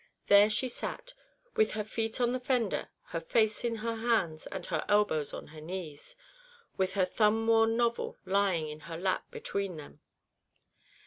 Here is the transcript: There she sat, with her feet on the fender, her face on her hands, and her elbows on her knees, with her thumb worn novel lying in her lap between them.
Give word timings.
There 0.25 0.49
she 0.49 0.67
sat, 0.67 1.13
with 1.55 1.73
her 1.73 1.83
feet 1.83 2.19
on 2.19 2.31
the 2.31 2.39
fender, 2.39 2.89
her 3.09 3.19
face 3.19 3.63
on 3.63 3.75
her 3.85 3.97
hands, 3.97 4.47
and 4.47 4.65
her 4.65 4.83
elbows 4.89 5.31
on 5.31 5.45
her 5.49 5.61
knees, 5.61 6.15
with 6.75 6.93
her 6.93 7.05
thumb 7.05 7.45
worn 7.45 7.77
novel 7.77 8.17
lying 8.25 8.67
in 8.67 8.79
her 8.89 8.97
lap 8.97 9.25
between 9.29 9.77
them. 9.77 10.01